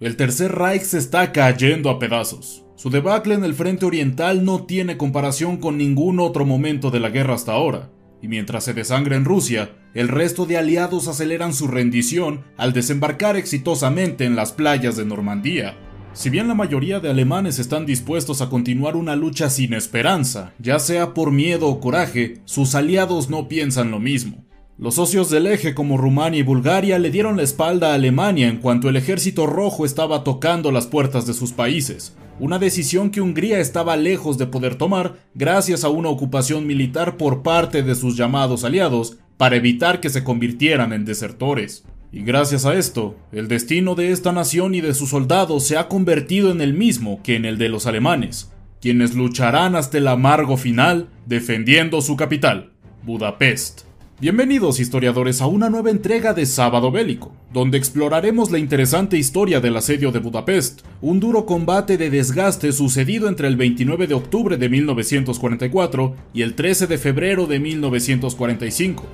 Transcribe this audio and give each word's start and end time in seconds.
El 0.00 0.14
Tercer 0.14 0.52
Reich 0.54 0.82
se 0.82 0.96
está 0.96 1.32
cayendo 1.32 1.90
a 1.90 1.98
pedazos. 1.98 2.64
Su 2.76 2.88
debacle 2.88 3.34
en 3.34 3.42
el 3.42 3.52
frente 3.52 3.84
oriental 3.84 4.44
no 4.44 4.64
tiene 4.64 4.96
comparación 4.96 5.56
con 5.56 5.76
ningún 5.76 6.20
otro 6.20 6.46
momento 6.46 6.92
de 6.92 7.00
la 7.00 7.10
guerra 7.10 7.34
hasta 7.34 7.50
ahora, 7.50 7.90
y 8.22 8.28
mientras 8.28 8.62
se 8.62 8.74
desangra 8.74 9.16
en 9.16 9.24
Rusia, 9.24 9.72
el 9.94 10.06
resto 10.06 10.46
de 10.46 10.56
aliados 10.56 11.08
aceleran 11.08 11.52
su 11.52 11.66
rendición 11.66 12.44
al 12.56 12.72
desembarcar 12.72 13.34
exitosamente 13.34 14.24
en 14.24 14.36
las 14.36 14.52
playas 14.52 14.96
de 14.96 15.04
Normandía. 15.04 15.76
Si 16.12 16.30
bien 16.30 16.46
la 16.46 16.54
mayoría 16.54 17.00
de 17.00 17.10
alemanes 17.10 17.58
están 17.58 17.84
dispuestos 17.84 18.40
a 18.40 18.48
continuar 18.48 18.94
una 18.94 19.16
lucha 19.16 19.50
sin 19.50 19.74
esperanza, 19.74 20.52
ya 20.60 20.78
sea 20.78 21.12
por 21.12 21.32
miedo 21.32 21.66
o 21.66 21.80
coraje, 21.80 22.40
sus 22.44 22.76
aliados 22.76 23.30
no 23.30 23.48
piensan 23.48 23.90
lo 23.90 23.98
mismo. 23.98 24.47
Los 24.80 24.94
socios 24.94 25.28
del 25.28 25.48
eje 25.48 25.74
como 25.74 25.96
Rumania 25.96 26.38
y 26.38 26.44
Bulgaria 26.44 27.00
le 27.00 27.10
dieron 27.10 27.36
la 27.36 27.42
espalda 27.42 27.90
a 27.90 27.94
Alemania 27.94 28.46
en 28.46 28.58
cuanto 28.58 28.88
el 28.88 28.94
ejército 28.94 29.44
rojo 29.44 29.84
estaba 29.84 30.22
tocando 30.22 30.70
las 30.70 30.86
puertas 30.86 31.26
de 31.26 31.34
sus 31.34 31.50
países, 31.50 32.16
una 32.38 32.60
decisión 32.60 33.10
que 33.10 33.20
Hungría 33.20 33.58
estaba 33.58 33.96
lejos 33.96 34.38
de 34.38 34.46
poder 34.46 34.76
tomar 34.76 35.16
gracias 35.34 35.82
a 35.82 35.88
una 35.88 36.10
ocupación 36.10 36.64
militar 36.64 37.16
por 37.16 37.42
parte 37.42 37.82
de 37.82 37.96
sus 37.96 38.16
llamados 38.16 38.62
aliados 38.62 39.18
para 39.36 39.56
evitar 39.56 39.98
que 39.98 40.10
se 40.10 40.22
convirtieran 40.22 40.92
en 40.92 41.04
desertores. 41.04 41.82
Y 42.12 42.22
gracias 42.22 42.64
a 42.64 42.74
esto, 42.74 43.16
el 43.32 43.48
destino 43.48 43.96
de 43.96 44.12
esta 44.12 44.30
nación 44.30 44.76
y 44.76 44.80
de 44.80 44.94
sus 44.94 45.10
soldados 45.10 45.64
se 45.64 45.76
ha 45.76 45.88
convertido 45.88 46.52
en 46.52 46.60
el 46.60 46.72
mismo 46.72 47.20
que 47.24 47.34
en 47.34 47.46
el 47.46 47.58
de 47.58 47.68
los 47.68 47.88
alemanes, 47.88 48.52
quienes 48.80 49.16
lucharán 49.16 49.74
hasta 49.74 49.98
el 49.98 50.06
amargo 50.06 50.56
final 50.56 51.08
defendiendo 51.26 52.00
su 52.00 52.14
capital, 52.14 52.70
Budapest. 53.02 53.87
Bienvenidos 54.20 54.80
historiadores 54.80 55.40
a 55.40 55.46
una 55.46 55.70
nueva 55.70 55.90
entrega 55.90 56.34
de 56.34 56.44
Sábado 56.44 56.90
Bélico, 56.90 57.36
donde 57.52 57.78
exploraremos 57.78 58.50
la 58.50 58.58
interesante 58.58 59.16
historia 59.16 59.60
del 59.60 59.76
asedio 59.76 60.10
de 60.10 60.18
Budapest, 60.18 60.80
un 61.00 61.20
duro 61.20 61.46
combate 61.46 61.96
de 61.96 62.10
desgaste 62.10 62.72
sucedido 62.72 63.28
entre 63.28 63.46
el 63.46 63.56
29 63.56 64.08
de 64.08 64.14
octubre 64.14 64.56
de 64.56 64.68
1944 64.68 66.16
y 66.34 66.42
el 66.42 66.54
13 66.54 66.88
de 66.88 66.98
febrero 66.98 67.46
de 67.46 67.60
1945. 67.60 69.04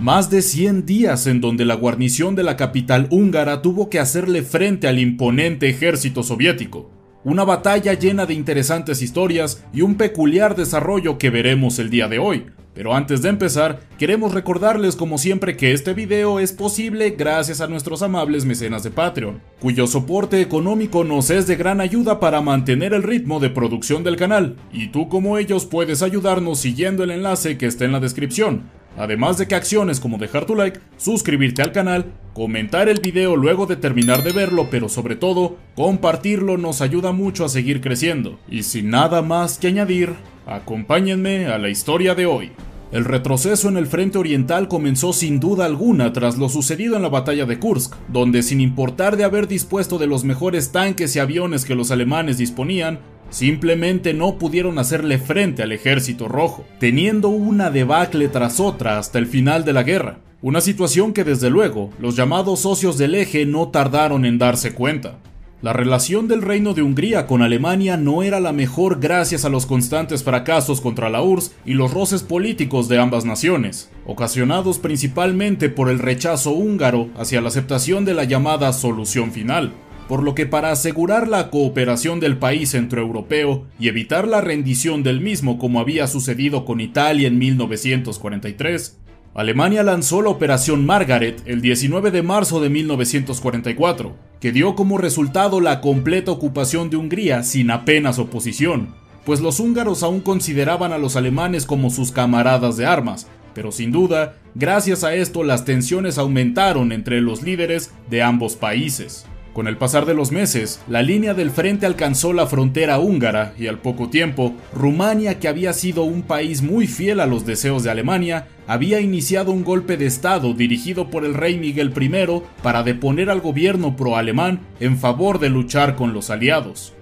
Más 0.00 0.28
de 0.28 0.42
100 0.42 0.84
días 0.84 1.28
en 1.28 1.40
donde 1.40 1.64
la 1.64 1.76
guarnición 1.76 2.34
de 2.34 2.42
la 2.42 2.56
capital 2.56 3.06
húngara 3.12 3.62
tuvo 3.62 3.88
que 3.88 4.00
hacerle 4.00 4.42
frente 4.42 4.88
al 4.88 4.98
imponente 4.98 5.68
ejército 5.68 6.24
soviético. 6.24 6.90
Una 7.22 7.44
batalla 7.44 7.94
llena 7.94 8.26
de 8.26 8.34
interesantes 8.34 9.02
historias 9.02 9.64
y 9.72 9.82
un 9.82 9.94
peculiar 9.94 10.56
desarrollo 10.56 11.16
que 11.16 11.30
veremos 11.30 11.78
el 11.78 11.90
día 11.90 12.08
de 12.08 12.18
hoy, 12.18 12.46
pero 12.78 12.94
antes 12.94 13.22
de 13.22 13.28
empezar, 13.28 13.80
queremos 13.98 14.32
recordarles 14.32 14.94
como 14.94 15.18
siempre 15.18 15.56
que 15.56 15.72
este 15.72 15.94
video 15.94 16.38
es 16.38 16.52
posible 16.52 17.10
gracias 17.10 17.60
a 17.60 17.66
nuestros 17.66 18.02
amables 18.02 18.44
mecenas 18.44 18.84
de 18.84 18.92
Patreon, 18.92 19.42
cuyo 19.58 19.88
soporte 19.88 20.40
económico 20.40 21.02
nos 21.02 21.30
es 21.30 21.48
de 21.48 21.56
gran 21.56 21.80
ayuda 21.80 22.20
para 22.20 22.40
mantener 22.40 22.94
el 22.94 23.02
ritmo 23.02 23.40
de 23.40 23.50
producción 23.50 24.04
del 24.04 24.14
canal, 24.14 24.54
y 24.72 24.90
tú 24.90 25.08
como 25.08 25.38
ellos 25.38 25.66
puedes 25.66 26.02
ayudarnos 26.02 26.60
siguiendo 26.60 27.02
el 27.02 27.10
enlace 27.10 27.58
que 27.58 27.66
está 27.66 27.84
en 27.84 27.90
la 27.90 27.98
descripción. 27.98 28.70
Además 28.96 29.38
de 29.38 29.48
que 29.48 29.56
acciones 29.56 29.98
como 29.98 30.16
dejar 30.16 30.44
tu 30.44 30.54
like, 30.54 30.78
suscribirte 30.98 31.62
al 31.62 31.72
canal, 31.72 32.12
comentar 32.32 32.88
el 32.88 33.00
video 33.00 33.34
luego 33.34 33.66
de 33.66 33.74
terminar 33.74 34.22
de 34.22 34.30
verlo, 34.30 34.68
pero 34.70 34.88
sobre 34.88 35.16
todo, 35.16 35.56
compartirlo 35.74 36.56
nos 36.58 36.80
ayuda 36.80 37.10
mucho 37.10 37.44
a 37.44 37.48
seguir 37.48 37.80
creciendo. 37.80 38.38
Y 38.48 38.62
sin 38.62 38.90
nada 38.90 39.20
más 39.20 39.58
que 39.58 39.66
añadir, 39.66 40.14
acompáñenme 40.46 41.46
a 41.46 41.58
la 41.58 41.70
historia 41.70 42.14
de 42.14 42.26
hoy. 42.26 42.52
El 42.90 43.04
retroceso 43.04 43.68
en 43.68 43.76
el 43.76 43.86
frente 43.86 44.16
oriental 44.16 44.66
comenzó 44.66 45.12
sin 45.12 45.40
duda 45.40 45.66
alguna 45.66 46.14
tras 46.14 46.38
lo 46.38 46.48
sucedido 46.48 46.96
en 46.96 47.02
la 47.02 47.10
batalla 47.10 47.44
de 47.44 47.58
Kursk, 47.58 47.94
donde 48.08 48.42
sin 48.42 48.62
importar 48.62 49.18
de 49.18 49.24
haber 49.24 49.46
dispuesto 49.46 49.98
de 49.98 50.06
los 50.06 50.24
mejores 50.24 50.72
tanques 50.72 51.14
y 51.14 51.18
aviones 51.18 51.66
que 51.66 51.74
los 51.74 51.90
alemanes 51.90 52.38
disponían, 52.38 53.00
simplemente 53.28 54.14
no 54.14 54.38
pudieron 54.38 54.78
hacerle 54.78 55.18
frente 55.18 55.62
al 55.62 55.72
ejército 55.72 56.28
rojo, 56.28 56.64
teniendo 56.80 57.28
una 57.28 57.70
debacle 57.70 58.28
tras 58.28 58.58
otra 58.58 58.98
hasta 58.98 59.18
el 59.18 59.26
final 59.26 59.66
de 59.66 59.74
la 59.74 59.82
guerra. 59.82 60.20
Una 60.40 60.62
situación 60.62 61.12
que 61.12 61.24
desde 61.24 61.50
luego 61.50 61.90
los 61.98 62.16
llamados 62.16 62.60
socios 62.60 62.96
del 62.96 63.16
eje 63.16 63.44
no 63.44 63.68
tardaron 63.68 64.24
en 64.24 64.38
darse 64.38 64.72
cuenta. 64.72 65.18
La 65.60 65.72
relación 65.72 66.28
del 66.28 66.42
Reino 66.42 66.72
de 66.72 66.82
Hungría 66.82 67.26
con 67.26 67.42
Alemania 67.42 67.96
no 67.96 68.22
era 68.22 68.38
la 68.38 68.52
mejor 68.52 69.00
gracias 69.00 69.44
a 69.44 69.48
los 69.48 69.66
constantes 69.66 70.22
fracasos 70.22 70.80
contra 70.80 71.10
la 71.10 71.20
URSS 71.20 71.52
y 71.66 71.74
los 71.74 71.92
roces 71.92 72.22
políticos 72.22 72.88
de 72.88 73.00
ambas 73.00 73.24
naciones, 73.24 73.90
ocasionados 74.06 74.78
principalmente 74.78 75.68
por 75.68 75.88
el 75.88 75.98
rechazo 75.98 76.52
húngaro 76.52 77.08
hacia 77.16 77.40
la 77.40 77.48
aceptación 77.48 78.04
de 78.04 78.14
la 78.14 78.22
llamada 78.22 78.72
solución 78.72 79.32
final, 79.32 79.72
por 80.06 80.22
lo 80.22 80.36
que 80.36 80.46
para 80.46 80.70
asegurar 80.70 81.26
la 81.26 81.50
cooperación 81.50 82.20
del 82.20 82.38
país 82.38 82.70
centroeuropeo 82.70 83.66
y 83.80 83.88
evitar 83.88 84.28
la 84.28 84.40
rendición 84.40 85.02
del 85.02 85.20
mismo 85.20 85.58
como 85.58 85.80
había 85.80 86.06
sucedido 86.06 86.64
con 86.64 86.80
Italia 86.80 87.26
en 87.26 87.36
1943, 87.36 88.97
Alemania 89.34 89.82
lanzó 89.82 90.22
la 90.22 90.30
Operación 90.30 90.84
Margaret 90.84 91.42
el 91.46 91.60
19 91.60 92.10
de 92.10 92.22
marzo 92.22 92.60
de 92.60 92.70
1944, 92.70 94.16
que 94.40 94.52
dio 94.52 94.74
como 94.74 94.98
resultado 94.98 95.60
la 95.60 95.80
completa 95.80 96.32
ocupación 96.32 96.90
de 96.90 96.96
Hungría 96.96 97.42
sin 97.42 97.70
apenas 97.70 98.18
oposición, 98.18 98.94
pues 99.24 99.40
los 99.40 99.60
húngaros 99.60 100.02
aún 100.02 100.20
consideraban 100.20 100.92
a 100.92 100.98
los 100.98 101.14
alemanes 101.14 101.66
como 101.66 101.90
sus 101.90 102.10
camaradas 102.10 102.76
de 102.76 102.86
armas, 102.86 103.28
pero 103.54 103.72
sin 103.72 103.92
duda, 103.92 104.36
gracias 104.54 105.04
a 105.04 105.14
esto 105.14 105.44
las 105.44 105.64
tensiones 105.64 106.18
aumentaron 106.18 106.92
entre 106.92 107.20
los 107.20 107.42
líderes 107.42 107.92
de 108.08 108.22
ambos 108.22 108.56
países. 108.56 109.26
Con 109.58 109.66
el 109.66 109.76
pasar 109.76 110.06
de 110.06 110.14
los 110.14 110.30
meses, 110.30 110.80
la 110.86 111.02
línea 111.02 111.34
del 111.34 111.50
frente 111.50 111.84
alcanzó 111.84 112.32
la 112.32 112.46
frontera 112.46 113.00
húngara 113.00 113.54
y 113.58 113.66
al 113.66 113.80
poco 113.80 114.08
tiempo, 114.08 114.54
Rumania, 114.72 115.40
que 115.40 115.48
había 115.48 115.72
sido 115.72 116.04
un 116.04 116.22
país 116.22 116.62
muy 116.62 116.86
fiel 116.86 117.18
a 117.18 117.26
los 117.26 117.44
deseos 117.44 117.82
de 117.82 117.90
Alemania, 117.90 118.46
había 118.68 119.00
iniciado 119.00 119.50
un 119.50 119.64
golpe 119.64 119.96
de 119.96 120.06
Estado 120.06 120.54
dirigido 120.54 121.10
por 121.10 121.24
el 121.24 121.34
rey 121.34 121.58
Miguel 121.58 121.92
I 122.00 122.42
para 122.62 122.84
deponer 122.84 123.30
al 123.30 123.40
gobierno 123.40 123.96
pro-alemán 123.96 124.60
en 124.78 124.96
favor 124.96 125.40
de 125.40 125.48
luchar 125.48 125.96
con 125.96 126.12
los 126.12 126.30
aliados. 126.30 126.92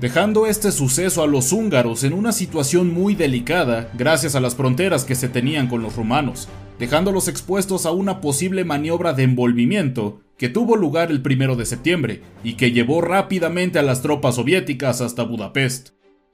Dejando 0.00 0.46
este 0.46 0.70
suceso 0.70 1.20
a 1.20 1.26
los 1.26 1.50
húngaros 1.50 2.04
en 2.04 2.12
una 2.12 2.30
situación 2.30 2.94
muy 2.94 3.16
delicada 3.16 3.90
gracias 3.98 4.36
a 4.36 4.40
las 4.40 4.54
fronteras 4.54 5.02
que 5.02 5.16
se 5.16 5.28
tenían 5.28 5.66
con 5.66 5.82
los 5.82 5.96
rumanos, 5.96 6.48
dejándolos 6.78 7.26
expuestos 7.26 7.86
a 7.86 7.90
una 7.90 8.20
posible 8.20 8.64
maniobra 8.64 9.14
de 9.14 9.24
envolvimiento 9.24 10.20
que 10.38 10.48
tuvo 10.48 10.76
lugar 10.76 11.10
el 11.10 11.22
primero 11.22 11.56
de 11.56 11.66
septiembre 11.66 12.22
y 12.42 12.54
que 12.54 12.72
llevó 12.72 13.00
rápidamente 13.00 13.78
a 13.78 13.82
las 13.82 14.02
tropas 14.02 14.36
soviéticas 14.36 15.00
hasta 15.00 15.22
Budapest. 15.22 15.90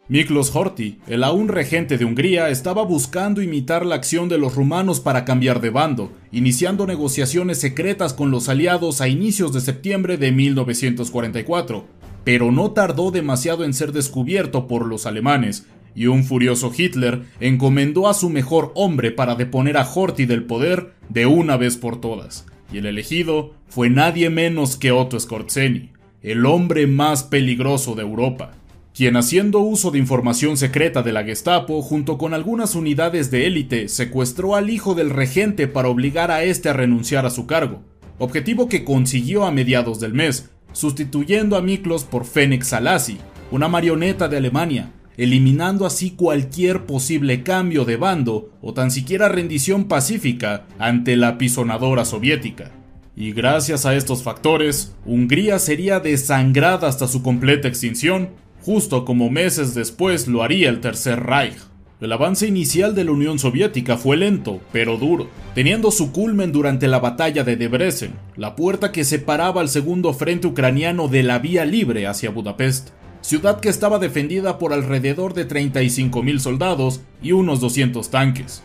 Miklos 0.08 0.54
Horthy, 0.56 0.98
el 1.06 1.22
aún 1.22 1.46
regente 1.46 1.96
de 1.96 2.04
Hungría, 2.04 2.48
estaba 2.48 2.82
buscando 2.82 3.42
imitar 3.42 3.86
la 3.86 3.94
acción 3.94 4.28
de 4.28 4.38
los 4.38 4.56
rumanos 4.56 4.98
para 4.98 5.24
cambiar 5.24 5.60
de 5.60 5.70
bando, 5.70 6.10
iniciando 6.32 6.84
negociaciones 6.86 7.60
secretas 7.60 8.12
con 8.12 8.32
los 8.32 8.48
aliados 8.48 9.00
a 9.00 9.06
inicios 9.06 9.52
de 9.52 9.60
septiembre 9.60 10.16
de 10.16 10.32
1944, 10.32 11.84
pero 12.24 12.50
no 12.50 12.72
tardó 12.72 13.12
demasiado 13.12 13.64
en 13.64 13.72
ser 13.72 13.92
descubierto 13.92 14.66
por 14.66 14.84
los 14.84 15.06
alemanes, 15.06 15.68
y 15.94 16.06
un 16.06 16.24
furioso 16.24 16.72
Hitler 16.76 17.22
encomendó 17.38 18.08
a 18.08 18.14
su 18.14 18.30
mejor 18.30 18.72
hombre 18.74 19.12
para 19.12 19.36
deponer 19.36 19.76
a 19.76 19.88
Horthy 19.88 20.26
del 20.26 20.42
poder 20.42 20.94
de 21.08 21.26
una 21.26 21.56
vez 21.56 21.76
por 21.76 22.00
todas 22.00 22.46
y 22.72 22.78
el 22.78 22.86
elegido 22.86 23.54
fue 23.68 23.90
nadie 23.90 24.30
menos 24.30 24.76
que 24.76 24.92
Otto 24.92 25.18
Skorzeny, 25.18 25.90
el 26.22 26.46
hombre 26.46 26.86
más 26.86 27.22
peligroso 27.22 27.94
de 27.94 28.02
Europa, 28.02 28.52
quien 28.94 29.16
haciendo 29.16 29.60
uso 29.60 29.90
de 29.90 29.98
información 29.98 30.56
secreta 30.56 31.02
de 31.02 31.12
la 31.12 31.24
Gestapo 31.24 31.80
junto 31.82 32.18
con 32.18 32.34
algunas 32.34 32.74
unidades 32.74 33.30
de 33.30 33.46
élite 33.46 33.88
secuestró 33.88 34.56
al 34.56 34.70
hijo 34.70 34.94
del 34.94 35.10
regente 35.10 35.68
para 35.68 35.88
obligar 35.88 36.30
a 36.30 36.42
este 36.42 36.68
a 36.68 36.72
renunciar 36.72 37.24
a 37.24 37.30
su 37.30 37.46
cargo, 37.46 37.82
objetivo 38.18 38.68
que 38.68 38.84
consiguió 38.84 39.46
a 39.46 39.52
mediados 39.52 40.00
del 40.00 40.12
mes, 40.12 40.50
sustituyendo 40.72 41.56
a 41.56 41.62
Miklos 41.62 42.04
por 42.04 42.24
Fénix 42.24 42.68
Salasi, 42.68 43.18
una 43.50 43.68
marioneta 43.68 44.28
de 44.28 44.36
Alemania, 44.36 44.92
eliminando 45.20 45.84
así 45.84 46.12
cualquier 46.12 46.86
posible 46.86 47.42
cambio 47.42 47.84
de 47.84 47.96
bando 47.98 48.48
o 48.62 48.72
tan 48.72 48.90
siquiera 48.90 49.28
rendición 49.28 49.84
pacífica 49.84 50.66
ante 50.78 51.14
la 51.14 51.28
apisonadora 51.28 52.06
soviética. 52.06 52.70
Y 53.14 53.32
gracias 53.32 53.84
a 53.84 53.94
estos 53.94 54.22
factores, 54.22 54.94
Hungría 55.04 55.58
sería 55.58 56.00
desangrada 56.00 56.88
hasta 56.88 57.06
su 57.06 57.22
completa 57.22 57.68
extinción, 57.68 58.30
justo 58.62 59.04
como 59.04 59.28
meses 59.28 59.74
después 59.74 60.26
lo 60.26 60.42
haría 60.42 60.70
el 60.70 60.80
Tercer 60.80 61.20
Reich. 61.22 61.58
El 62.00 62.12
avance 62.12 62.46
inicial 62.46 62.94
de 62.94 63.04
la 63.04 63.10
Unión 63.10 63.38
Soviética 63.38 63.98
fue 63.98 64.16
lento, 64.16 64.62
pero 64.72 64.96
duro, 64.96 65.28
teniendo 65.54 65.90
su 65.90 66.12
culmen 66.12 66.50
durante 66.50 66.88
la 66.88 66.98
batalla 66.98 67.44
de 67.44 67.56
Debrecen, 67.56 68.12
la 68.36 68.56
puerta 68.56 68.90
que 68.90 69.04
separaba 69.04 69.60
al 69.60 69.68
segundo 69.68 70.14
frente 70.14 70.46
ucraniano 70.46 71.08
de 71.08 71.22
la 71.24 71.38
vía 71.40 71.66
libre 71.66 72.06
hacia 72.06 72.30
Budapest, 72.30 72.92
ciudad 73.20 73.60
que 73.60 73.68
estaba 73.68 73.98
defendida 73.98 74.58
por 74.58 74.72
alrededor 74.72 75.34
de 75.34 75.46
35.000 75.46 76.38
soldados 76.38 77.00
y 77.22 77.32
unos 77.32 77.60
200 77.60 78.10
tanques, 78.10 78.62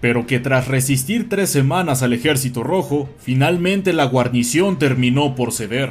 pero 0.00 0.26
que 0.26 0.38
tras 0.38 0.68
resistir 0.68 1.28
tres 1.28 1.50
semanas 1.50 2.02
al 2.02 2.12
ejército 2.12 2.62
rojo, 2.62 3.08
finalmente 3.18 3.92
la 3.92 4.04
guarnición 4.04 4.78
terminó 4.78 5.34
por 5.34 5.52
ceder. 5.52 5.90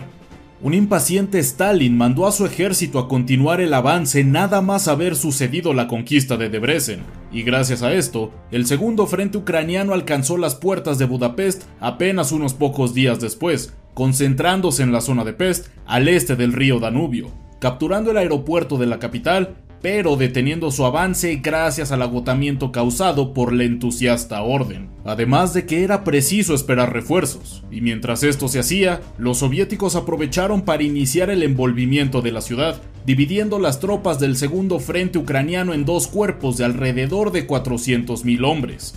Un 0.61 0.73
impaciente 0.73 1.37
Stalin 1.39 1.97
mandó 1.97 2.25
a 2.25 2.31
su 2.31 2.45
ejército 2.45 2.97
a 2.97 3.09
continuar 3.09 3.59
el 3.59 3.73
avance 3.73 4.23
nada 4.23 4.61
más 4.61 4.87
haber 4.87 5.15
sucedido 5.15 5.73
la 5.73 5.87
conquista 5.87 6.37
de 6.37 6.49
Debrecen, 6.49 7.01
y 7.31 7.43
gracias 7.43 7.83
a 7.83 7.93
esto, 7.93 8.31
el 8.51 8.65
segundo 8.65 9.05
frente 9.05 9.37
ucraniano 9.37 9.93
alcanzó 9.93 10.37
las 10.37 10.55
puertas 10.55 10.97
de 10.97 11.05
Budapest 11.05 11.63
apenas 11.81 12.31
unos 12.31 12.53
pocos 12.53 12.93
días 12.93 13.19
después, 13.19 13.73
concentrándose 13.93 14.81
en 14.81 14.93
la 14.93 15.01
zona 15.01 15.25
de 15.25 15.33
Pest, 15.33 15.67
al 15.85 16.07
este 16.07 16.37
del 16.37 16.53
río 16.53 16.79
Danubio, 16.79 17.31
capturando 17.65 18.11
el 18.11 18.17
aeropuerto 18.17 18.77
de 18.77 18.85
la 18.85 18.99
capital 18.99 19.55
pero 19.81 20.17
deteniendo 20.17 20.69
su 20.69 20.85
avance 20.85 21.37
gracias 21.37 21.91
al 21.91 22.03
agotamiento 22.03 22.71
causado 22.71 23.33
por 23.33 23.53
la 23.53 23.63
entusiasta 23.63 24.39
orden. 24.43 24.89
Además 25.03 25.55
de 25.55 25.65
que 25.65 25.83
era 25.83 26.03
preciso 26.03 26.53
esperar 26.53 26.93
refuerzos, 26.93 27.63
y 27.71 27.81
mientras 27.81 28.21
esto 28.21 28.47
se 28.47 28.59
hacía, 28.59 29.01
los 29.17 29.39
soviéticos 29.39 29.95
aprovecharon 29.95 30.61
para 30.61 30.83
iniciar 30.83 31.31
el 31.31 31.41
envolvimiento 31.41 32.21
de 32.21 32.31
la 32.31 32.41
ciudad, 32.41 32.79
dividiendo 33.03 33.57
las 33.57 33.79
tropas 33.79 34.19
del 34.19 34.37
segundo 34.37 34.79
frente 34.79 35.17
ucraniano 35.17 35.73
en 35.73 35.85
dos 35.85 36.07
cuerpos 36.07 36.57
de 36.57 36.65
alrededor 36.65 37.31
de 37.31 37.47
400.000 37.47 38.45
hombres 38.47 38.93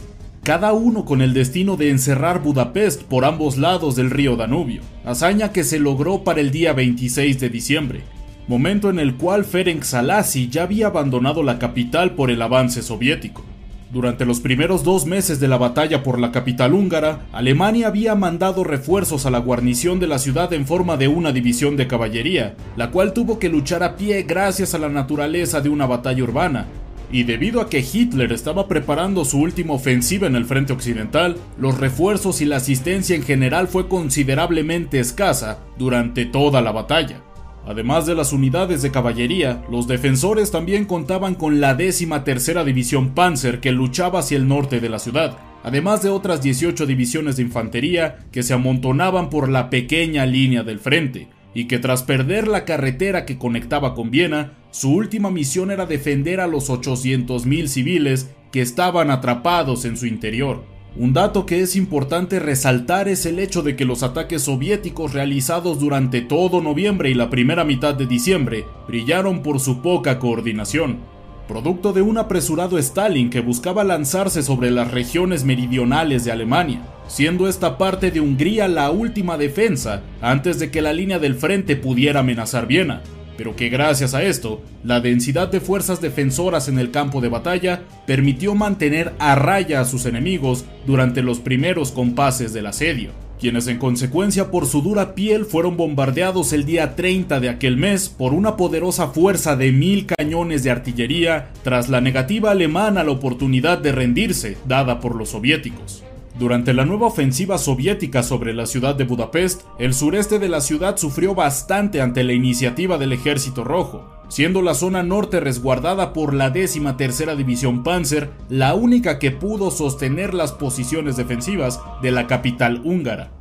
cada 0.48 0.72
uno 0.72 1.04
con 1.04 1.20
el 1.20 1.34
destino 1.34 1.76
de 1.76 1.90
encerrar 1.90 2.42
Budapest 2.42 3.02
por 3.02 3.26
ambos 3.26 3.58
lados 3.58 3.96
del 3.96 4.10
río 4.10 4.34
Danubio, 4.34 4.80
hazaña 5.04 5.52
que 5.52 5.62
se 5.62 5.78
logró 5.78 6.24
para 6.24 6.40
el 6.40 6.50
día 6.50 6.72
26 6.72 7.38
de 7.38 7.50
diciembre, 7.50 8.00
momento 8.48 8.88
en 8.88 8.98
el 8.98 9.14
cual 9.14 9.44
Ferenc 9.44 9.82
Salasi 9.82 10.48
ya 10.48 10.62
había 10.62 10.86
abandonado 10.86 11.42
la 11.42 11.58
capital 11.58 12.12
por 12.12 12.30
el 12.30 12.40
avance 12.40 12.82
soviético. 12.82 13.44
Durante 13.92 14.24
los 14.26 14.40
primeros 14.40 14.84
dos 14.84 15.06
meses 15.06 15.38
de 15.38 15.48
la 15.48 15.56
batalla 15.56 16.02
por 16.02 16.18
la 16.18 16.32
capital 16.32 16.74
húngara, 16.74 17.26
Alemania 17.32 17.88
había 17.88 18.14
mandado 18.14 18.64
refuerzos 18.64 19.24
a 19.24 19.30
la 19.30 19.38
guarnición 19.38 20.00
de 20.00 20.06
la 20.06 20.18
ciudad 20.18 20.52
en 20.52 20.66
forma 20.66 20.96
de 20.96 21.08
una 21.08 21.32
división 21.32 21.76
de 21.76 21.86
caballería, 21.86 22.54
la 22.76 22.90
cual 22.90 23.12
tuvo 23.12 23.38
que 23.38 23.48
luchar 23.48 23.82
a 23.82 23.96
pie 23.96 24.24
gracias 24.24 24.74
a 24.74 24.78
la 24.78 24.88
naturaleza 24.88 25.60
de 25.60 25.68
una 25.68 25.86
batalla 25.86 26.22
urbana, 26.22 26.66
y 27.10 27.22
debido 27.24 27.60
a 27.60 27.70
que 27.70 27.80
Hitler 27.80 28.32
estaba 28.32 28.68
preparando 28.68 29.24
su 29.24 29.40
última 29.40 29.74
ofensiva 29.74 30.26
en 30.26 30.36
el 30.36 30.44
frente 30.44 30.72
occidental, 30.74 31.36
los 31.58 31.78
refuerzos 31.78 32.40
y 32.42 32.44
la 32.44 32.56
asistencia 32.56 33.16
en 33.16 33.22
general 33.22 33.68
fue 33.68 33.88
considerablemente 33.88 35.00
escasa 35.00 35.60
durante 35.78 36.26
toda 36.26 36.60
la 36.60 36.72
batalla. 36.72 37.22
Además 37.68 38.06
de 38.06 38.14
las 38.14 38.32
unidades 38.32 38.80
de 38.80 38.90
caballería, 38.90 39.62
los 39.70 39.86
defensores 39.86 40.50
también 40.50 40.86
contaban 40.86 41.34
con 41.34 41.60
la 41.60 41.74
décima 41.74 42.24
tercera 42.24 42.64
división 42.64 43.10
Panzer 43.10 43.60
que 43.60 43.72
luchaba 43.72 44.20
hacia 44.20 44.38
el 44.38 44.48
norte 44.48 44.80
de 44.80 44.88
la 44.88 44.98
ciudad, 44.98 45.36
además 45.62 46.02
de 46.02 46.08
otras 46.08 46.40
18 46.40 46.86
divisiones 46.86 47.36
de 47.36 47.42
infantería 47.42 48.24
que 48.32 48.42
se 48.42 48.54
amontonaban 48.54 49.28
por 49.28 49.50
la 49.50 49.68
pequeña 49.68 50.24
línea 50.24 50.62
del 50.62 50.78
frente, 50.78 51.28
y 51.52 51.66
que 51.66 51.78
tras 51.78 52.02
perder 52.02 52.48
la 52.48 52.64
carretera 52.64 53.26
que 53.26 53.36
conectaba 53.36 53.94
con 53.94 54.10
Viena, 54.10 54.54
su 54.70 54.94
última 54.94 55.30
misión 55.30 55.70
era 55.70 55.84
defender 55.84 56.40
a 56.40 56.46
los 56.46 56.70
800.000 56.70 57.66
civiles 57.66 58.30
que 58.50 58.62
estaban 58.62 59.10
atrapados 59.10 59.84
en 59.84 59.98
su 59.98 60.06
interior. 60.06 60.64
Un 60.96 61.12
dato 61.12 61.46
que 61.46 61.60
es 61.60 61.76
importante 61.76 62.40
resaltar 62.40 63.08
es 63.08 63.26
el 63.26 63.38
hecho 63.38 63.62
de 63.62 63.76
que 63.76 63.84
los 63.84 64.02
ataques 64.02 64.42
soviéticos 64.42 65.12
realizados 65.12 65.78
durante 65.78 66.22
todo 66.22 66.60
noviembre 66.60 67.10
y 67.10 67.14
la 67.14 67.30
primera 67.30 67.64
mitad 67.64 67.94
de 67.94 68.06
diciembre 68.06 68.64
brillaron 68.88 69.42
por 69.42 69.60
su 69.60 69.80
poca 69.80 70.18
coordinación, 70.18 70.98
producto 71.46 71.92
de 71.92 72.02
un 72.02 72.18
apresurado 72.18 72.78
Stalin 72.78 73.30
que 73.30 73.40
buscaba 73.40 73.84
lanzarse 73.84 74.42
sobre 74.42 74.70
las 74.70 74.90
regiones 74.90 75.44
meridionales 75.44 76.24
de 76.24 76.32
Alemania, 76.32 76.82
siendo 77.06 77.48
esta 77.48 77.78
parte 77.78 78.10
de 78.10 78.20
Hungría 78.20 78.66
la 78.66 78.90
última 78.90 79.36
defensa 79.36 80.02
antes 80.20 80.58
de 80.58 80.70
que 80.70 80.82
la 80.82 80.92
línea 80.92 81.18
del 81.18 81.34
frente 81.36 81.76
pudiera 81.76 82.20
amenazar 82.20 82.66
Viena, 82.66 83.02
pero 83.38 83.54
que 83.54 83.68
gracias 83.68 84.14
a 84.14 84.24
esto, 84.24 84.60
la 84.82 85.00
densidad 85.00 85.46
de 85.46 85.60
fuerzas 85.60 86.00
defensoras 86.00 86.68
en 86.68 86.76
el 86.80 86.90
campo 86.90 87.20
de 87.20 87.28
batalla 87.28 87.84
permitió 88.04 88.56
mantener 88.56 89.14
a 89.20 89.36
raya 89.36 89.80
a 89.80 89.84
sus 89.84 90.06
enemigos 90.06 90.64
durante 90.86 91.22
los 91.22 91.38
primeros 91.38 91.92
compases 91.92 92.52
del 92.52 92.66
asedio, 92.66 93.12
quienes 93.38 93.68
en 93.68 93.78
consecuencia 93.78 94.50
por 94.50 94.66
su 94.66 94.82
dura 94.82 95.14
piel 95.14 95.44
fueron 95.44 95.76
bombardeados 95.76 96.52
el 96.52 96.66
día 96.66 96.96
30 96.96 97.38
de 97.38 97.48
aquel 97.48 97.76
mes 97.76 98.08
por 98.08 98.34
una 98.34 98.56
poderosa 98.56 99.06
fuerza 99.06 99.54
de 99.54 99.70
mil 99.70 100.06
cañones 100.06 100.64
de 100.64 100.72
artillería 100.72 101.50
tras 101.62 101.88
la 101.88 102.00
negativa 102.00 102.50
alemana 102.50 103.02
a 103.02 103.04
la 103.04 103.12
oportunidad 103.12 103.78
de 103.78 103.92
rendirse 103.92 104.56
dada 104.66 104.98
por 104.98 105.14
los 105.14 105.28
soviéticos. 105.28 106.02
Durante 106.38 106.72
la 106.72 106.84
nueva 106.84 107.08
ofensiva 107.08 107.58
soviética 107.58 108.22
sobre 108.22 108.54
la 108.54 108.66
ciudad 108.66 108.94
de 108.94 109.02
Budapest, 109.02 109.62
el 109.80 109.92
sureste 109.92 110.38
de 110.38 110.48
la 110.48 110.60
ciudad 110.60 110.96
sufrió 110.96 111.34
bastante 111.34 112.00
ante 112.00 112.22
la 112.22 112.32
iniciativa 112.32 112.96
del 112.96 113.12
Ejército 113.12 113.64
Rojo, 113.64 114.08
siendo 114.28 114.62
la 114.62 114.74
zona 114.74 115.02
norte 115.02 115.40
resguardada 115.40 116.12
por 116.12 116.34
la 116.34 116.50
décima 116.50 116.96
tercera 116.96 117.34
división 117.34 117.82
Panzer 117.82 118.30
la 118.48 118.76
única 118.76 119.18
que 119.18 119.32
pudo 119.32 119.72
sostener 119.72 120.32
las 120.32 120.52
posiciones 120.52 121.16
defensivas 121.16 121.80
de 122.02 122.12
la 122.12 122.28
capital 122.28 122.82
húngara. 122.84 123.32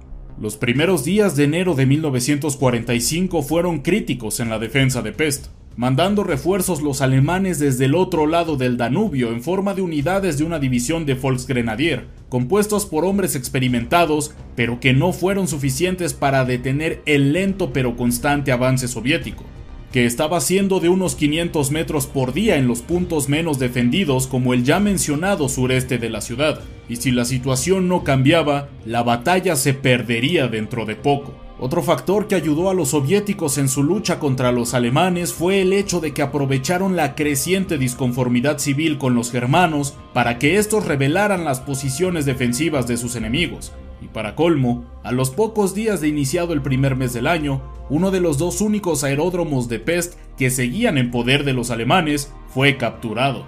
Los 0.41 0.57
primeros 0.57 1.03
días 1.03 1.35
de 1.35 1.44
enero 1.44 1.75
de 1.75 1.85
1945 1.85 3.44
fueron 3.44 3.81
críticos 3.81 4.39
en 4.39 4.49
la 4.49 4.57
defensa 4.57 5.03
de 5.03 5.11
Pest 5.11 5.49
mandando 5.77 6.24
refuerzos 6.24 6.81
los 6.81 7.01
alemanes 7.01 7.59
desde 7.59 7.85
el 7.85 7.94
otro 7.94 8.25
lado 8.25 8.57
del 8.57 8.77
Danubio 8.77 9.31
en 9.31 9.44
forma 9.44 9.75
de 9.75 9.83
unidades 9.83 10.39
de 10.39 10.44
una 10.44 10.57
división 10.57 11.06
de 11.06 11.13
Volksgrenadier, 11.13 12.07
compuestos 12.29 12.88
por 12.88 13.06
hombres 13.06 13.35
experimentados, 13.35 14.33
pero 14.56 14.79
que 14.79 14.94
no 14.94 15.13
fueron 15.13 15.47
suficientes 15.47 16.15
para 16.15 16.45
detener 16.45 17.03
el 17.06 17.31
lento 17.31 17.71
pero 17.71 17.95
constante 17.95 18.51
avance 18.51 18.88
soviético, 18.88 19.44
que 19.91 20.07
estaba 20.07 20.41
siendo 20.41 20.79
de 20.79 20.89
unos 20.89 21.13
500 21.13 21.69
metros 21.69 22.07
por 22.07 22.33
día 22.33 22.57
en 22.57 22.68
los 22.68 22.81
puntos 22.81 23.30
menos 23.30 23.59
defendidos 23.59 24.25
como 24.25 24.56
el 24.56 24.63
ya 24.63 24.80
mencionado 24.80 25.47
sureste 25.47 25.99
de 25.99 26.09
la 26.09 26.21
ciudad, 26.21 26.59
y 26.90 26.95
si 26.95 27.11
la 27.11 27.23
situación 27.23 27.87
no 27.87 28.04
cambiaba, 28.04 28.69
la 28.83 29.04
batalla 29.04 29.56
se 29.56 29.75
perdería 29.75 30.47
dentro 30.47 30.85
de 30.85 30.95
poco. 30.95 31.46
Otro 31.59 31.81
factor 31.81 32.28
que 32.28 32.35
ayudó 32.35 32.69
a 32.69 32.76
los 32.76 32.90
soviéticos 32.90 33.57
en 33.57 33.68
su 33.68 33.81
lucha 33.81 34.19
contra 34.19 34.52
los 34.52 34.76
alemanes 34.76 35.33
fue 35.33 35.61
el 35.61 35.73
hecho 35.73 35.99
de 35.99 36.14
que 36.14 36.21
aprovecharon 36.21 36.95
la 36.95 37.16
creciente 37.16 37.80
disconformidad 37.80 38.59
civil 38.59 38.99
con 38.99 39.16
los 39.16 39.31
germanos 39.31 39.95
para 40.14 40.37
que 40.37 40.57
estos 40.57 40.85
revelaran 40.85 41.45
las 41.45 41.59
posiciones 41.59 42.26
defensivas 42.26 42.85
de 42.85 42.97
sus 42.97 43.16
enemigos. 43.16 43.71
Y 44.04 44.07
para 44.07 44.35
colmo, 44.35 44.85
a 45.04 45.11
los 45.11 45.31
pocos 45.31 45.73
días 45.73 45.99
de 45.99 46.09
iniciado 46.09 46.54
el 46.54 46.61
primer 46.61 46.95
mes 46.95 47.14
del 47.14 47.26
año, 47.26 47.64
uno 47.90 48.11
de 48.11 48.21
los 48.21 48.37
dos 48.37 48.61
únicos 48.61 49.04
aeródromos 49.04 49.68
de 49.68 49.80
Pest 49.80 50.14
que 50.37 50.52
seguían 50.52 50.99
en 50.99 51.09
poder 51.09 51.44
de 51.44 51.54
los 51.54 51.71
alemanes 51.71 52.31
fue 52.54 52.78
capturado, 52.78 53.45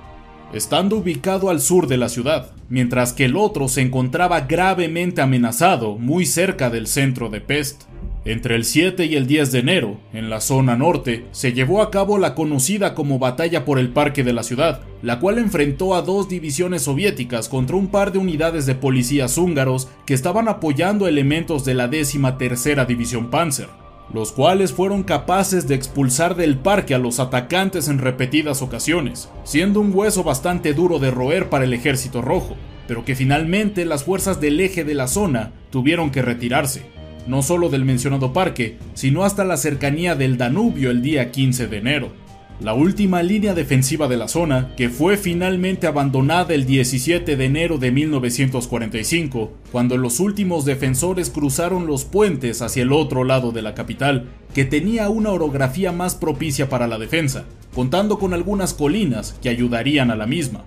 estando 0.51 0.97
ubicado 0.97 1.51
al 1.51 1.61
sur 1.61 1.85
de 1.85 1.97
la 1.97 2.09
ciudad, 2.09 2.53
mientras 2.69 3.13
que 3.13 3.25
el 3.25 3.35
otro 3.35 3.67
se 3.67 3.81
encontraba 3.81 4.41
gravemente 4.41 5.21
amenazado 5.21 5.95
muy 5.97 6.25
cerca 6.25 6.71
del 6.71 6.87
centro 6.87 7.29
de 7.29 7.41
Pest. 7.41 7.83
Entre 8.25 8.55
el 8.55 8.65
7 8.65 9.05
y 9.05 9.15
el 9.15 9.27
10 9.27 9.53
de 9.53 9.59
enero, 9.59 9.97
en 10.11 10.29
la 10.29 10.41
zona 10.41 10.75
norte, 10.75 11.25
se 11.31 11.53
llevó 11.53 11.81
a 11.81 11.89
cabo 11.89 12.17
la 12.17 12.35
conocida 12.35 12.93
como 12.93 13.17
Batalla 13.17 13.63
por 13.63 13.79
el 13.79 13.89
Parque 13.89 14.25
de 14.25 14.33
la 14.33 14.43
Ciudad, 14.43 14.81
la 15.01 15.21
cual 15.21 15.37
enfrentó 15.37 15.95
a 15.95 16.01
dos 16.01 16.27
divisiones 16.27 16.81
soviéticas 16.81 17.47
contra 17.47 17.77
un 17.77 17.87
par 17.87 18.11
de 18.11 18.19
unidades 18.19 18.65
de 18.65 18.75
policías 18.75 19.37
húngaros 19.37 19.87
que 20.05 20.13
estaban 20.13 20.49
apoyando 20.49 21.07
elementos 21.07 21.63
de 21.63 21.75
la 21.75 21.87
décima 21.87 22.37
tercera 22.37 22.83
división 22.83 23.29
Panzer, 23.29 23.69
los 24.13 24.33
cuales 24.33 24.73
fueron 24.73 25.03
capaces 25.03 25.69
de 25.69 25.75
expulsar 25.75 26.35
del 26.35 26.57
parque 26.57 26.95
a 26.95 26.99
los 26.99 27.21
atacantes 27.21 27.87
en 27.87 27.99
repetidas 27.99 28.61
ocasiones, 28.61 29.29
siendo 29.45 29.79
un 29.79 29.95
hueso 29.95 30.25
bastante 30.25 30.73
duro 30.73 30.99
de 30.99 31.09
roer 31.09 31.47
para 31.47 31.63
el 31.63 31.73
ejército 31.73 32.21
rojo, 32.21 32.57
pero 32.85 33.05
que 33.05 33.15
finalmente 33.15 33.85
las 33.85 34.03
fuerzas 34.03 34.41
del 34.41 34.59
eje 34.59 34.83
de 34.83 34.95
la 34.95 35.07
zona 35.07 35.53
tuvieron 35.69 36.09
que 36.11 36.21
retirarse 36.21 36.98
no 37.27 37.41
solo 37.41 37.69
del 37.69 37.85
mencionado 37.85 38.33
parque, 38.33 38.77
sino 38.93 39.23
hasta 39.23 39.43
la 39.45 39.57
cercanía 39.57 40.15
del 40.15 40.37
Danubio 40.37 40.91
el 40.91 41.01
día 41.01 41.31
15 41.31 41.67
de 41.67 41.77
enero. 41.77 42.11
La 42.59 42.73
última 42.73 43.23
línea 43.23 43.53
defensiva 43.53 44.09
de 44.09 44.17
la 44.17 44.27
zona, 44.27 44.75
que 44.75 44.89
fue 44.89 45.15
finalmente 45.15 45.87
abandonada 45.87 46.53
el 46.53 46.65
17 46.65 47.37
de 47.37 47.45
enero 47.45 47.77
de 47.77 47.89
1945, 47.89 49.53
cuando 49.71 49.95
los 49.95 50.19
últimos 50.19 50.65
defensores 50.65 51.29
cruzaron 51.29 51.87
los 51.87 52.03
puentes 52.03 52.61
hacia 52.61 52.83
el 52.83 52.91
otro 52.91 53.23
lado 53.23 53.53
de 53.53 53.61
la 53.61 53.75
capital, 53.75 54.27
que 54.53 54.65
tenía 54.65 55.07
una 55.07 55.31
orografía 55.31 55.93
más 55.93 56.15
propicia 56.15 56.67
para 56.67 56.87
la 56.87 56.97
defensa, 56.97 57.45
contando 57.73 58.19
con 58.19 58.33
algunas 58.33 58.73
colinas 58.73 59.37
que 59.41 59.47
ayudarían 59.47 60.11
a 60.11 60.17
la 60.17 60.27
misma. 60.27 60.65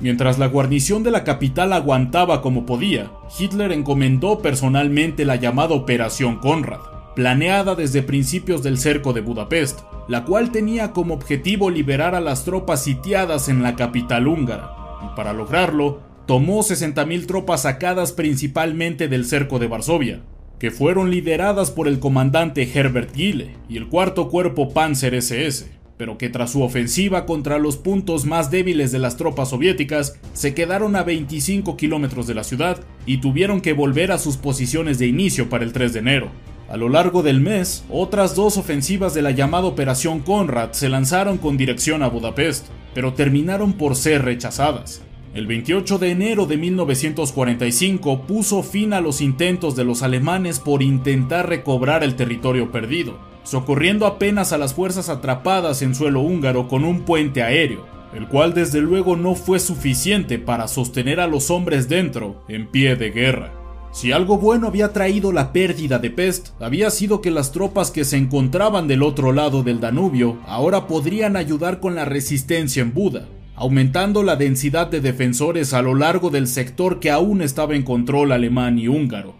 Mientras 0.00 0.38
la 0.38 0.46
guarnición 0.46 1.02
de 1.02 1.10
la 1.10 1.24
capital 1.24 1.74
aguantaba 1.74 2.40
como 2.40 2.64
podía, 2.64 3.10
Hitler 3.38 3.70
encomendó 3.70 4.38
personalmente 4.40 5.26
la 5.26 5.36
llamada 5.36 5.74
Operación 5.74 6.36
Conrad, 6.38 6.80
planeada 7.14 7.74
desde 7.74 8.02
principios 8.02 8.62
del 8.62 8.78
cerco 8.78 9.12
de 9.12 9.20
Budapest, 9.20 9.80
la 10.08 10.24
cual 10.24 10.52
tenía 10.52 10.92
como 10.92 11.12
objetivo 11.12 11.68
liberar 11.68 12.14
a 12.14 12.20
las 12.20 12.44
tropas 12.44 12.82
sitiadas 12.82 13.50
en 13.50 13.62
la 13.62 13.76
capital 13.76 14.26
húngara, 14.26 14.74
y 15.04 15.14
para 15.14 15.34
lograrlo, 15.34 16.00
tomó 16.26 16.60
60.000 16.60 17.26
tropas 17.26 17.62
sacadas 17.62 18.12
principalmente 18.12 19.06
del 19.06 19.26
cerco 19.26 19.58
de 19.58 19.66
Varsovia, 19.66 20.22
que 20.58 20.70
fueron 20.70 21.10
lideradas 21.10 21.70
por 21.70 21.88
el 21.88 22.00
comandante 22.00 22.70
Herbert 22.72 23.14
Gille 23.14 23.56
y 23.68 23.76
el 23.76 23.88
cuarto 23.88 24.28
cuerpo 24.30 24.72
Panzer 24.72 25.14
SS 25.14 25.79
pero 26.00 26.16
que 26.16 26.30
tras 26.30 26.52
su 26.52 26.62
ofensiva 26.62 27.26
contra 27.26 27.58
los 27.58 27.76
puntos 27.76 28.24
más 28.24 28.50
débiles 28.50 28.90
de 28.90 28.98
las 28.98 29.18
tropas 29.18 29.50
soviéticas, 29.50 30.18
se 30.32 30.54
quedaron 30.54 30.96
a 30.96 31.02
25 31.02 31.76
kilómetros 31.76 32.26
de 32.26 32.32
la 32.32 32.42
ciudad 32.42 32.78
y 33.04 33.18
tuvieron 33.18 33.60
que 33.60 33.74
volver 33.74 34.10
a 34.10 34.16
sus 34.16 34.38
posiciones 34.38 34.98
de 34.98 35.08
inicio 35.08 35.50
para 35.50 35.62
el 35.62 35.74
3 35.74 35.92
de 35.92 35.98
enero. 35.98 36.30
A 36.70 36.78
lo 36.78 36.88
largo 36.88 37.22
del 37.22 37.42
mes, 37.42 37.84
otras 37.90 38.34
dos 38.34 38.56
ofensivas 38.56 39.12
de 39.12 39.20
la 39.20 39.32
llamada 39.32 39.66
Operación 39.66 40.20
Conrad 40.20 40.72
se 40.72 40.88
lanzaron 40.88 41.36
con 41.36 41.58
dirección 41.58 42.02
a 42.02 42.08
Budapest, 42.08 42.68
pero 42.94 43.12
terminaron 43.12 43.74
por 43.74 43.94
ser 43.94 44.24
rechazadas. 44.24 45.02
El 45.34 45.46
28 45.46 45.98
de 45.98 46.12
enero 46.12 46.46
de 46.46 46.56
1945 46.56 48.22
puso 48.22 48.62
fin 48.62 48.94
a 48.94 49.02
los 49.02 49.20
intentos 49.20 49.76
de 49.76 49.84
los 49.84 50.02
alemanes 50.02 50.60
por 50.60 50.82
intentar 50.82 51.46
recobrar 51.46 52.02
el 52.04 52.16
territorio 52.16 52.72
perdido, 52.72 53.18
socorriendo 53.50 54.06
apenas 54.06 54.52
a 54.52 54.58
las 54.58 54.74
fuerzas 54.74 55.08
atrapadas 55.08 55.82
en 55.82 55.96
suelo 55.96 56.20
húngaro 56.20 56.68
con 56.68 56.84
un 56.84 57.00
puente 57.00 57.42
aéreo, 57.42 57.84
el 58.14 58.28
cual 58.28 58.54
desde 58.54 58.80
luego 58.80 59.16
no 59.16 59.34
fue 59.34 59.58
suficiente 59.58 60.38
para 60.38 60.68
sostener 60.68 61.18
a 61.18 61.26
los 61.26 61.50
hombres 61.50 61.88
dentro 61.88 62.44
en 62.46 62.68
pie 62.68 62.94
de 62.94 63.10
guerra. 63.10 63.52
Si 63.90 64.12
algo 64.12 64.38
bueno 64.38 64.68
había 64.68 64.92
traído 64.92 65.32
la 65.32 65.52
pérdida 65.52 65.98
de 65.98 66.10
Pest, 66.10 66.50
había 66.60 66.90
sido 66.90 67.20
que 67.20 67.32
las 67.32 67.50
tropas 67.50 67.90
que 67.90 68.04
se 68.04 68.16
encontraban 68.16 68.86
del 68.86 69.02
otro 69.02 69.32
lado 69.32 69.64
del 69.64 69.80
Danubio 69.80 70.38
ahora 70.46 70.86
podrían 70.86 71.34
ayudar 71.34 71.80
con 71.80 71.96
la 71.96 72.04
resistencia 72.04 72.82
en 72.82 72.94
Buda, 72.94 73.26
aumentando 73.56 74.22
la 74.22 74.36
densidad 74.36 74.86
de 74.86 75.00
defensores 75.00 75.74
a 75.74 75.82
lo 75.82 75.96
largo 75.96 76.30
del 76.30 76.46
sector 76.46 77.00
que 77.00 77.10
aún 77.10 77.42
estaba 77.42 77.74
en 77.74 77.82
control 77.82 78.30
alemán 78.30 78.78
y 78.78 78.86
húngaro 78.86 79.39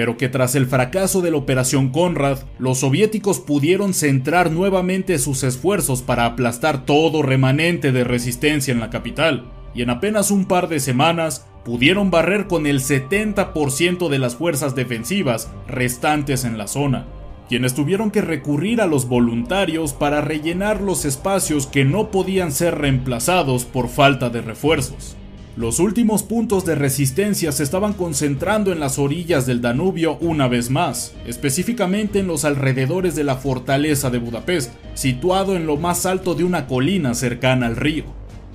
pero 0.00 0.16
que 0.16 0.30
tras 0.30 0.54
el 0.54 0.64
fracaso 0.64 1.20
de 1.20 1.30
la 1.30 1.36
Operación 1.36 1.90
Conrad, 1.90 2.38
los 2.58 2.78
soviéticos 2.78 3.38
pudieron 3.38 3.92
centrar 3.92 4.50
nuevamente 4.50 5.18
sus 5.18 5.42
esfuerzos 5.42 6.00
para 6.00 6.24
aplastar 6.24 6.86
todo 6.86 7.20
remanente 7.20 7.92
de 7.92 8.02
resistencia 8.02 8.72
en 8.72 8.80
la 8.80 8.88
capital, 8.88 9.50
y 9.74 9.82
en 9.82 9.90
apenas 9.90 10.30
un 10.30 10.46
par 10.46 10.68
de 10.68 10.80
semanas 10.80 11.46
pudieron 11.66 12.10
barrer 12.10 12.46
con 12.46 12.66
el 12.66 12.80
70% 12.80 14.08
de 14.08 14.18
las 14.18 14.36
fuerzas 14.36 14.74
defensivas 14.74 15.50
restantes 15.68 16.44
en 16.44 16.56
la 16.56 16.66
zona, 16.66 17.04
quienes 17.50 17.74
tuvieron 17.74 18.10
que 18.10 18.22
recurrir 18.22 18.80
a 18.80 18.86
los 18.86 19.06
voluntarios 19.06 19.92
para 19.92 20.22
rellenar 20.22 20.80
los 20.80 21.04
espacios 21.04 21.66
que 21.66 21.84
no 21.84 22.10
podían 22.10 22.52
ser 22.52 22.78
reemplazados 22.78 23.66
por 23.66 23.90
falta 23.90 24.30
de 24.30 24.40
refuerzos. 24.40 25.18
Los 25.60 25.78
últimos 25.78 26.22
puntos 26.22 26.64
de 26.64 26.74
resistencia 26.74 27.52
se 27.52 27.64
estaban 27.64 27.92
concentrando 27.92 28.72
en 28.72 28.80
las 28.80 28.98
orillas 28.98 29.44
del 29.44 29.60
Danubio 29.60 30.16
una 30.22 30.48
vez 30.48 30.70
más, 30.70 31.12
específicamente 31.26 32.18
en 32.18 32.26
los 32.26 32.46
alrededores 32.46 33.14
de 33.14 33.24
la 33.24 33.36
fortaleza 33.36 34.08
de 34.08 34.16
Budapest, 34.16 34.72
situado 34.94 35.56
en 35.56 35.66
lo 35.66 35.76
más 35.76 36.06
alto 36.06 36.34
de 36.34 36.44
una 36.44 36.66
colina 36.66 37.12
cercana 37.12 37.66
al 37.66 37.76
río. 37.76 38.04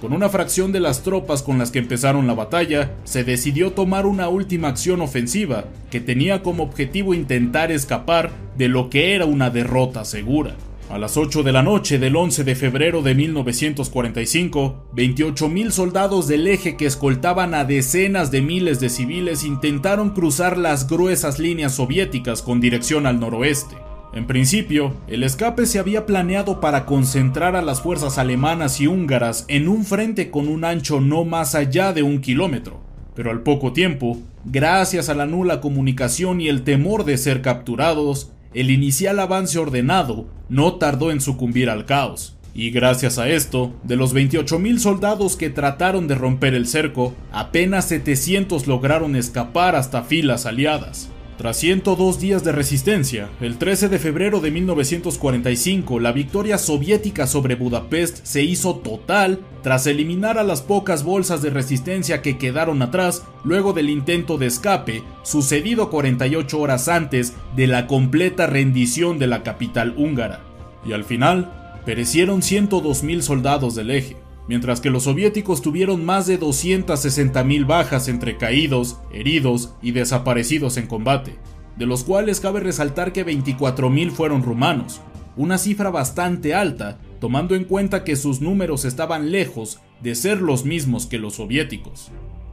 Con 0.02 0.14
una 0.14 0.30
fracción 0.30 0.72
de 0.72 0.80
las 0.80 1.04
tropas 1.04 1.44
con 1.44 1.60
las 1.60 1.70
que 1.70 1.78
empezaron 1.78 2.26
la 2.26 2.34
batalla, 2.34 2.94
se 3.04 3.24
decidió 3.24 3.74
tomar 3.74 4.08
una 4.08 4.28
última 4.28 4.70
acción 4.70 5.00
ofensiva 5.02 5.66
que 5.92 6.00
tenía 6.00 6.42
como 6.42 6.64
objetivo 6.64 7.14
intentar 7.14 7.72
escapar 7.72 8.32
de 8.58 8.68
lo 8.68 8.90
que 8.90 9.14
era 9.14 9.26
una 9.26 9.52
derrota 9.52 10.06
segura. 10.06 10.56
A 10.88 11.00
las 11.00 11.18
8 11.18 11.42
de 11.42 11.52
la 11.52 11.64
noche 11.64 11.98
del 11.98 12.16
11 12.16 12.44
de 12.44 12.54
febrero 12.54 13.02
de 13.02 13.16
1945, 13.16 14.92
28.000 14.94 15.72
soldados 15.72 16.28
del 16.28 16.46
eje 16.48 16.78
que 16.78 16.86
escoltaban 16.86 17.56
a 17.56 17.66
decenas 17.66 18.30
de 18.30 18.44
miles 18.44 18.80
de 18.80 18.90
civiles 18.90 19.44
intentaron 19.44 20.12
cruzar 20.12 20.60
las 20.60 20.88
gruesas 20.88 21.40
líneas 21.40 21.74
soviéticas 21.74 22.44
con 22.44 22.62
dirección 22.62 23.08
al 23.08 23.20
noroeste. 23.20 23.76
En 24.14 24.28
principio, 24.28 24.94
el 25.08 25.24
escape 25.24 25.66
se 25.66 25.80
había 25.80 26.06
planeado 26.06 26.62
para 26.62 26.86
concentrar 26.86 27.56
a 27.56 27.64
las 27.64 27.82
fuerzas 27.82 28.20
alemanas 28.20 28.80
y 28.80 28.86
húngaras 28.86 29.46
en 29.48 29.68
un 29.68 29.86
frente 29.86 30.30
con 30.30 30.48
un 30.48 30.64
ancho 30.64 31.02
no 31.02 31.26
más 31.26 31.56
allá 31.56 31.94
de 31.94 32.04
un 32.04 32.22
kilómetro, 32.22 32.80
pero 33.16 33.32
al 33.32 33.42
poco 33.42 33.74
tiempo, 33.74 34.20
gracias 34.46 35.10
a 35.10 35.16
la 35.16 35.26
nula 35.26 35.62
comunicación 35.62 36.42
y 36.42 36.48
el 36.48 36.64
temor 36.64 37.06
de 37.06 37.18
ser 37.18 37.42
capturados, 37.42 38.32
el 38.56 38.72
inicial 38.72 39.20
avance 39.20 39.60
ordenado 39.60 40.26
no 40.48 40.76
tardó 40.76 41.12
en 41.12 41.20
sucumbir 41.20 41.70
al 41.70 41.86
caos, 41.86 42.38
y 42.54 42.72
gracias 42.72 43.20
a 43.20 43.28
esto, 43.28 43.74
de 43.84 43.98
los 43.98 44.16
28.000 44.16 44.78
soldados 44.80 45.36
que 45.36 45.50
trataron 45.50 46.08
de 46.08 46.16
romper 46.16 46.54
el 46.54 46.66
cerco, 46.66 47.14
apenas 47.34 47.90
700 47.90 48.66
lograron 48.66 49.18
escapar 49.18 49.76
hasta 49.76 50.04
filas 50.04 50.46
aliadas. 50.46 51.10
Tras 51.38 51.58
102 51.58 52.22
días 52.22 52.46
de 52.46 52.54
resistencia, 52.54 53.30
el 53.42 53.58
13 53.58 53.90
de 53.90 54.00
febrero 54.00 54.40
de 54.40 54.52
1945 54.52 56.00
la 56.00 56.14
victoria 56.14 56.58
soviética 56.58 57.28
sobre 57.28 57.56
Budapest 57.56 58.26
se 58.26 58.44
hizo 58.44 58.78
total 58.78 59.42
tras 59.62 59.86
eliminar 59.86 60.38
a 60.38 60.44
las 60.44 60.62
pocas 60.62 61.04
bolsas 61.04 61.42
de 61.42 61.50
resistencia 61.50 62.22
que 62.22 62.38
quedaron 62.38 62.82
atrás 62.82 63.24
luego 63.44 63.74
del 63.74 63.90
intento 63.90 64.38
de 64.38 64.46
escape 64.46 65.04
sucedido 65.24 65.90
48 65.90 66.58
horas 66.58 66.88
antes 66.88 67.34
de 67.54 67.68
la 67.68 67.86
completa 67.86 68.48
rendición 68.48 69.20
de 69.20 69.28
la 69.28 69.44
capital 69.44 69.94
húngara. 69.98 70.40
Y 70.86 70.94
al 70.94 71.04
final, 71.04 71.82
perecieron 71.86 72.44
102.000 72.44 73.22
soldados 73.22 73.76
del 73.76 73.92
eje 73.92 74.25
mientras 74.48 74.82
que 74.82 74.90
los 74.90 75.04
soviéticos 75.04 75.62
tuvieron 75.62 76.06
más 76.06 76.28
de 76.28 76.40
260.000 76.40 77.66
bajas 77.66 78.08
entre 78.08 78.38
caídos, 78.38 79.00
heridos 79.12 79.74
y 79.82 79.92
desaparecidos 79.92 80.78
en 80.78 80.88
combate, 80.88 81.36
de 81.78 81.86
los 81.86 82.04
cuales 82.04 82.40
cabe 82.40 82.60
resaltar 82.60 83.12
que 83.12 83.26
24.000 83.26 84.12
fueron 84.12 84.44
rumanos, 84.44 85.02
una 85.36 85.58
cifra 85.58 85.90
bastante 85.90 86.54
alta, 86.54 87.00
tomando 87.20 87.56
en 87.56 87.66
cuenta 87.66 88.04
que 88.04 88.16
sus 88.16 88.40
números 88.42 88.86
estaban 88.86 89.32
lejos 89.32 89.80
de 90.02 90.16
ser 90.16 90.42
los 90.42 90.66
mismos 90.66 91.08
que 91.08 91.18
los 91.18 91.36
soviéticos. 91.36 92.12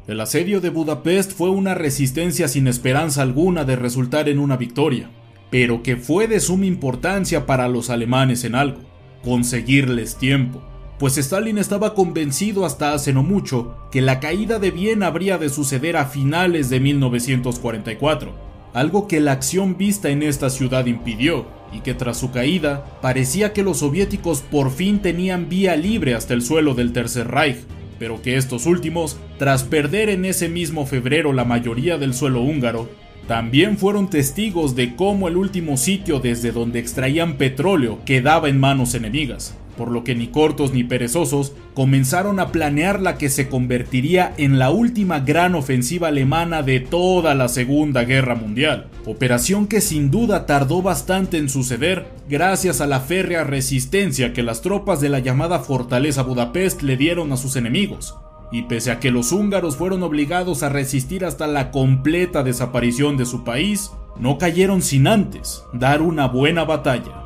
El 0.09 0.21
asedio 0.21 0.61
de 0.61 0.71
Budapest 0.71 1.33
fue 1.33 1.51
una 1.51 1.75
resistencia 1.75 2.49
sin 2.49 2.67
esperanza 2.67 3.23
alguna 3.23 3.65
de 3.65 3.77
resultar 3.77 4.29
en 4.29 4.41
una 4.41 4.57
victoria, 4.57 5.11
pero 5.51 5.83
que 5.83 5.97
fue 5.97 6.27
de 6.27 6.41
suma 6.41 6.67
importancia 6.67 7.47
para 7.47 7.69
los 7.69 7.91
alemanes 7.91 8.43
en 8.43 8.57
algo, 8.57 8.81
conseguirles 9.23 10.17
tiempo 10.17 10.63
pues 11.03 11.19
Stalin 11.19 11.59
estaba 11.59 11.95
convencido 11.95 12.65
hasta 12.65 12.93
hace 12.93 13.13
no 13.13 13.25
mucho 13.25 13.75
que 13.91 14.01
la 14.01 14.21
caída 14.21 14.61
de 14.61 14.71
Viena 14.71 15.09
habría 15.09 15.37
de 15.37 15.49
suceder 15.49 15.97
a 15.97 16.05
finales 16.05 16.71
de 16.71 16.79
1944, 16.79 18.31
algo 18.73 19.09
que 19.09 19.19
la 19.19 19.33
acción 19.33 19.77
vista 19.77 20.11
en 20.11 20.23
esta 20.23 20.49
ciudad 20.49 20.87
impidió, 20.87 21.47
y 21.73 21.81
que 21.81 21.95
tras 21.95 22.19
su 22.19 22.31
caída 22.31 23.01
parecía 23.03 23.53
que 23.53 23.65
los 23.65 23.79
soviéticos 23.79 24.43
por 24.43 24.71
fin 24.71 25.01
tenían 25.01 25.49
vía 25.49 25.75
libre 25.75 26.15
hasta 26.15 26.35
el 26.35 26.43
suelo 26.43 26.73
del 26.73 26.93
Tercer 26.93 27.27
Reich, 27.27 27.57
pero 27.99 28.23
que 28.23 28.37
estos 28.37 28.67
últimos, 28.67 29.17
tras 29.41 29.65
perder 29.65 30.09
en 30.09 30.25
ese 30.25 30.49
mismo 30.49 30.87
febrero 30.87 31.33
la 31.33 31.45
mayoría 31.45 31.99
del 31.99 32.15
suelo 32.15 32.43
húngaro, 32.43 32.89
también 33.27 33.77
fueron 33.77 34.09
testigos 34.09 34.77
de 34.77 34.95
cómo 34.95 35.27
el 35.27 35.37
último 35.37 35.77
sitio 35.77 36.21
desde 36.21 36.53
donde 36.53 36.79
extraían 36.79 37.39
petróleo 37.39 37.99
quedaba 38.05 38.49
en 38.49 38.61
manos 38.61 38.95
enemigas, 38.95 39.57
por 39.77 39.91
lo 39.91 40.05
que 40.05 40.15
ni 40.15 40.29
cortos 40.29 40.73
ni 40.73 40.85
perezosos 40.85 41.53
comenzaron 41.75 42.41
a 42.41 42.53
planear 42.53 43.01
la 43.01 43.19
que 43.19 43.29
se 43.29 43.49
convertiría 43.49 44.35
en 44.37 44.59
la 44.59 44.71
última 44.71 45.21
gran 45.21 45.55
ofensiva 45.55 46.09
alemana 46.09 46.63
de 46.63 46.81
toda 46.81 47.35
la 47.35 47.49
Segunda 47.49 48.05
Guerra 48.05 48.35
Mundial, 48.35 48.89
operación 49.07 49.67
que 49.67 49.81
sin 49.81 50.11
duda 50.11 50.47
tardó 50.47 50.83
bastante 50.83 51.39
en 51.39 51.49
suceder 51.49 52.07
gracias 52.29 52.81
a 52.81 52.87
la 52.87 53.01
férrea 53.01 53.45
resistencia 53.45 54.33
que 54.33 54.43
las 54.43 54.63
tropas 54.63 55.01
de 55.01 55.09
la 55.09 55.19
llamada 55.19 55.61
Fortaleza 55.61 56.23
Budapest 56.23 56.83
le 56.83 56.97
dieron 56.97 57.33
a 57.33 57.37
sus 57.37 57.57
enemigos, 57.57 58.17
y 58.53 58.63
pese 58.63 58.91
a 58.91 59.01
que 59.01 59.11
los 59.11 59.33
húngaros 59.33 59.77
fueron 59.77 60.03
obligados 60.03 60.63
a 60.63 60.69
resistir 60.69 61.25
hasta 61.25 61.47
la 61.47 61.71
completa 61.71 62.43
desaparición 62.43 63.17
de 63.17 63.25
su 63.25 63.45
país, 63.45 63.91
no 64.19 64.37
cayeron 64.37 64.83
sin 64.83 65.07
antes 65.07 65.65
dar 65.73 66.03
una 66.03 66.29
buena 66.29 66.65
batalla. 66.65 67.22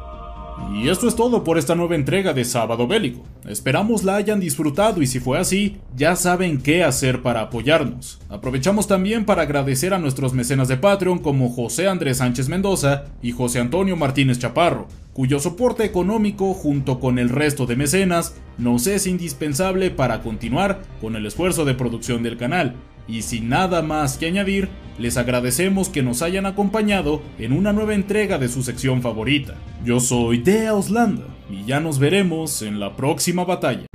Y 0.72 0.88
esto 0.88 1.08
es 1.08 1.16
todo 1.16 1.42
por 1.42 1.58
esta 1.58 1.75
nueva 1.75 1.94
entrega 1.94 2.32
de 2.32 2.44
Sábado 2.44 2.86
Bélico. 2.86 3.22
Esperamos 3.48 4.04
la 4.04 4.16
hayan 4.16 4.40
disfrutado 4.40 5.00
y 5.00 5.06
si 5.06 5.20
fue 5.20 5.38
así, 5.38 5.76
ya 5.96 6.16
saben 6.16 6.60
qué 6.60 6.84
hacer 6.84 7.22
para 7.22 7.40
apoyarnos. 7.40 8.20
Aprovechamos 8.28 8.86
también 8.86 9.25
para 9.25 9.42
agradecer 9.42 9.94
a 9.94 9.98
nuestros 9.98 10.32
mecenas 10.34 10.68
de 10.68 10.76
Patreon 10.76 11.18
como 11.18 11.50
José 11.50 11.88
Andrés 11.88 12.18
Sánchez 12.18 12.48
Mendoza 12.48 13.04
y 13.22 13.32
José 13.32 13.60
Antonio 13.60 13.96
Martínez 13.96 14.38
Chaparro, 14.38 14.88
cuyo 15.12 15.38
soporte 15.38 15.84
económico 15.84 16.52
junto 16.52 17.00
con 17.00 17.18
el 17.18 17.30
resto 17.30 17.66
de 17.66 17.76
mecenas 17.76 18.34
nos 18.58 18.86
es 18.86 19.06
indispensable 19.06 19.90
para 19.90 20.22
continuar 20.22 20.82
con 21.00 21.16
el 21.16 21.26
esfuerzo 21.26 21.64
de 21.64 21.75
producción 21.75 22.22
del 22.22 22.36
canal. 22.36 22.75
Y 23.08 23.22
sin 23.22 23.48
nada 23.48 23.82
más 23.82 24.18
que 24.18 24.26
añadir, 24.26 24.68
les 24.98 25.16
agradecemos 25.16 25.88
que 25.88 26.02
nos 26.02 26.22
hayan 26.22 26.46
acompañado 26.46 27.22
en 27.38 27.52
una 27.52 27.72
nueva 27.72 27.94
entrega 27.94 28.38
de 28.38 28.48
su 28.48 28.62
sección 28.62 29.02
favorita. 29.02 29.54
Yo 29.84 30.00
soy 30.00 30.38
Dea 30.38 30.75
Oslanda 30.75 31.26
y 31.50 31.64
ya 31.64 31.80
nos 31.80 31.98
veremos 31.98 32.62
en 32.62 32.80
la 32.80 32.96
próxima 32.96 33.44
batalla. 33.44 33.86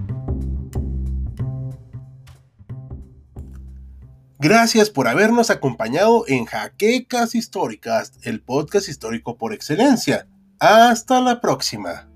Gracias 4.40 4.90
por 4.90 5.08
habernos 5.08 5.52
acompañado 5.52 6.24
en 6.28 6.46
Jaquecas 6.46 7.36
Históricas, 7.36 8.14
el 8.24 8.42
podcast 8.42 8.90
histórico 8.90 9.38
por 9.38 9.54
excelencia. 9.54 10.28
Hasta 10.60 11.22
la 11.22 11.42
próxima. 11.42 12.11